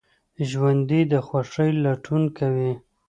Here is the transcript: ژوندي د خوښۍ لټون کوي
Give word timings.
ژوندي 0.49 1.01
د 1.11 1.13
خوښۍ 1.27 1.69
لټون 1.83 2.23
کوي 2.37 2.71